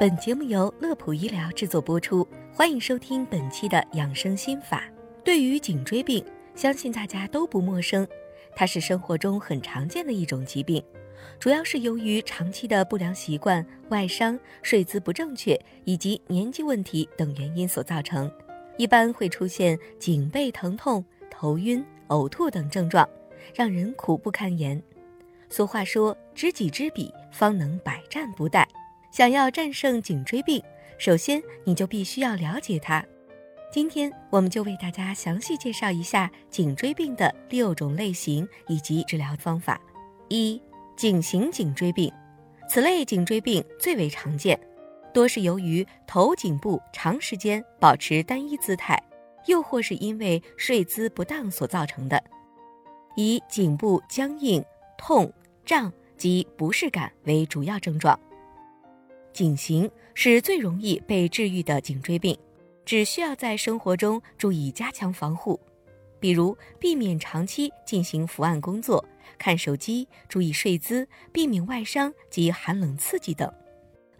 [0.00, 4.84] 本节目由乐普医疗制作播出，欢迎收听本期的养生心法。
[5.24, 6.24] 对于颈椎病，
[6.54, 8.06] 相信大家都不陌生，
[8.54, 10.80] 它是生活中很常见的一种疾病，
[11.40, 18.30] 主要是由于长期的不良习惯、外伤、睡姿不正确以及年纪问题等原因所造成，
[18.76, 23.08] 一般会出现颈背疼痛、头晕、呕吐等症状，
[23.52, 24.80] 让人苦不堪言。
[25.50, 28.64] 俗话说：“知己知彼，方能百战不殆。”
[29.10, 30.62] 想要战胜颈椎病，
[30.98, 33.04] 首先你就必须要了解它。
[33.70, 39.80] 今天我们就为大家详细介绍一下颈椎病的六种类型以及治疗方法。
[40.28, 40.60] 一、
[40.96, 42.12] 颈型颈椎病，
[42.68, 44.58] 此类颈椎病最为常见，
[45.12, 49.02] 多是由于头颈部长时间保持单一姿态，
[49.46, 52.22] 又或是因为睡姿不当所造成的，
[53.16, 54.64] 以颈部僵硬、
[54.96, 55.32] 痛、
[55.64, 58.18] 胀及不适感为主要症状。
[59.32, 62.36] 颈型是最容易被治愈的颈椎病，
[62.84, 65.58] 只需要在生活中注意加强防护，
[66.18, 69.04] 比如避免长期进行伏案工作、
[69.38, 73.52] 看手机、注意睡姿、避免外伤及寒冷刺激等。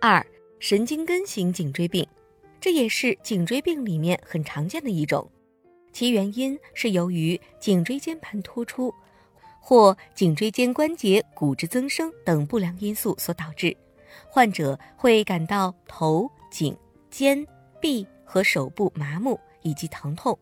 [0.00, 0.24] 二、
[0.58, 2.06] 神经根型颈椎病，
[2.60, 5.30] 这也是颈椎病里面很常见的一种，
[5.92, 8.92] 其原因是由于颈椎间盘突出
[9.60, 13.76] 或颈椎间关节骨质增生等不良因素所导致。
[14.28, 16.76] 患者会感到头、颈、
[17.10, 17.46] 肩、
[17.80, 20.38] 臂和手部麻木以及疼痛，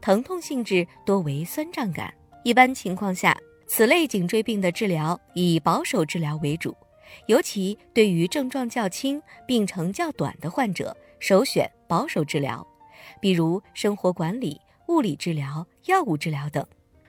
[0.00, 2.12] 疼痛性质多为酸胀感。
[2.44, 6.76] 一般情况下，此类颈椎病的治疗以保守治疗为主，
[7.26, 12.66] 尤其对于症状较轻、病程较短的患者，首选保守治疗，
[13.20, 16.66] 比如生活管理、物理治疗、药物治疗等。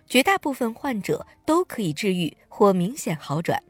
[0.08, 3.62] 绝大部分患者都可以治愈或明显好转。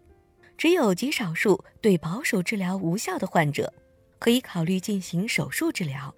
[0.60, 3.74] 只有极少数对保守治疗无效的患者，
[4.20, 6.14] 可以考虑进行手术治疗。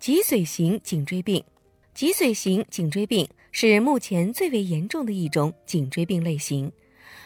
[0.00, 1.44] 脊髓型颈椎病，
[1.92, 6.72] 脊髓型颈椎病是目前最为严重的一种颈椎病类型，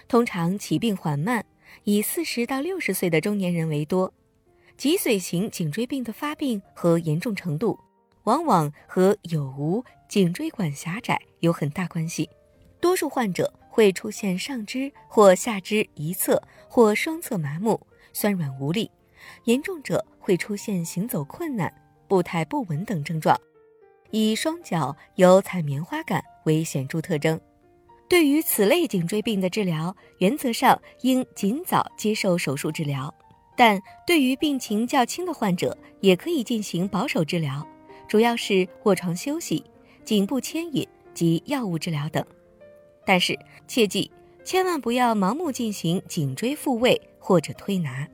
[0.08, 1.46] 通常起病缓慢，
[1.84, 4.12] 以四十到六十岁的中年人为多。
[4.76, 7.78] 脊髓型颈椎病的发病和严重程度，
[8.24, 12.28] 往往和有无颈椎管狭窄有很大关系，
[12.80, 13.52] 多数患者。
[13.76, 17.78] 会出现上肢或下肢一侧或双侧麻木、
[18.10, 18.90] 酸软无力，
[19.44, 21.70] 严重者会出现行走困难、
[22.08, 23.38] 步态不稳等症状，
[24.12, 27.38] 以双脚有踩棉花感为显著特征。
[28.08, 33.14] 对于此类颈椎病的治疗，原则上应尽早接受手术治疗，
[33.54, 37.62] 但对于病情较轻的患者，也可以进行保守治疗，
[38.08, 39.62] 主要是卧床休息、
[40.02, 42.24] 颈部牵引及药物治疗等。
[43.06, 44.10] 但是切记，
[44.44, 48.06] 千万不要盲目进行颈椎复位或者推拿。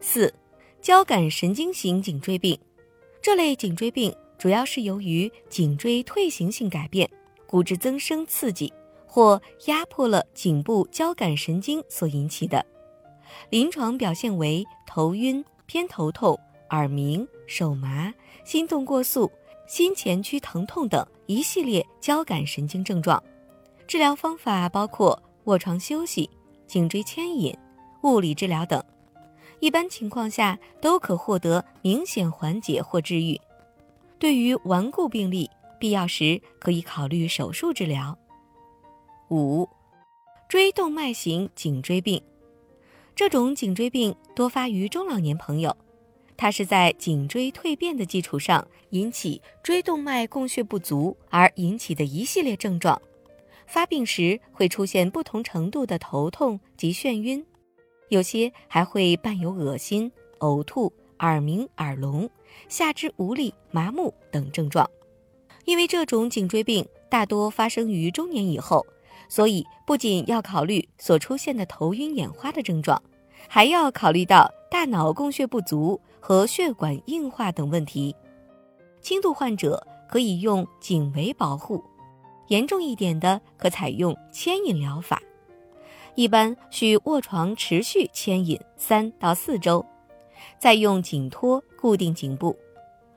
[0.00, 0.32] 四、
[0.80, 2.58] 交感神经型颈椎病，
[3.20, 7.10] 这类颈椎病主要是由于颈椎退行性改变、
[7.46, 8.72] 骨质增生刺激
[9.04, 12.64] 或压迫了颈部交感神经所引起的。
[13.50, 16.38] 临床表现为头晕、偏头痛、
[16.70, 18.14] 耳鸣、手麻、
[18.44, 19.30] 心动过速、
[19.66, 23.20] 心前区疼痛等一系列交感神经症状。
[23.86, 26.28] 治疗方法包括卧床休息、
[26.66, 27.56] 颈椎牵引、
[28.02, 28.82] 物理治疗等，
[29.60, 33.40] 一般情况下都可获得明显缓解或治愈。
[34.18, 35.48] 对于顽固病例，
[35.78, 38.18] 必要时可以考虑手术治疗。
[39.30, 39.68] 五、
[40.48, 42.20] 椎动脉型颈椎病，
[43.14, 45.76] 这种颈椎病多发于中老年朋友，
[46.36, 53.00] 它是在颈椎蜕变的基础上引起椎动脉供血不足而引起的一系列症状。
[53.66, 57.44] 发病时会出现不同程度的头痛及眩晕，
[58.08, 62.28] 有些还会伴有恶心、呕吐、耳鸣、耳聋、
[62.68, 64.88] 下肢无力、麻木等症状。
[65.64, 68.86] 因为这种颈椎病大多发生于中年以后，
[69.28, 73.02] 所以不仅要考虑所出现的头晕眼花的症状，
[73.48, 78.14] 还要考虑到大脑供血不足和血管硬化等问题。
[79.00, 81.82] 轻度患者可以用颈围保护。
[82.48, 85.20] 严重一点的，可采用牵引疗法，
[86.14, 89.84] 一般需卧床持续牵引三到四周，
[90.58, 92.56] 再用颈托固定颈部。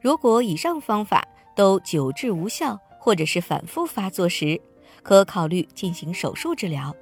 [0.01, 4.59] 如果以上方法都久治无效，或者是反复发作时，
[5.03, 6.95] 可考虑进行手术治疗。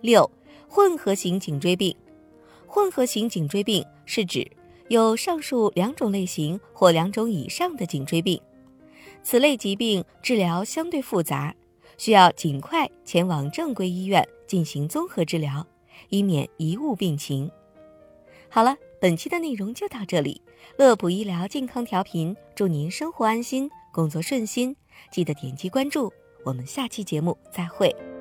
[0.00, 0.28] 六、
[0.68, 1.94] 混合型颈椎病，
[2.66, 4.50] 混合型颈椎病是指
[4.88, 8.40] 有上述两种类型或两种以上的颈椎病。
[9.22, 11.54] 此类疾病治疗相对复杂，
[11.96, 15.66] 需要尽快前往正规医院进行综合治疗，
[16.08, 17.50] 以免贻误病情。
[18.48, 20.42] 好了，本期的内容就到这里。
[20.76, 24.76] 乐普医疗健康调频，祝您生活安心，工作顺心。
[25.10, 26.12] 记得点击关注，
[26.44, 28.11] 我们下期节目再会。